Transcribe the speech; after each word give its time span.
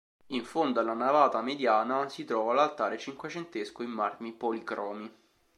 In 0.29 0.43
fondo 0.45 0.79
alla 0.79 0.95
navata 0.95 1.43
mediana, 1.43 2.09
si 2.09 2.25
trova 2.25 2.53
l'altare 2.55 2.97
cinquecentesco 2.97 3.83
in 3.83 3.91
marmi 3.91 4.31
policromi. 4.33 5.13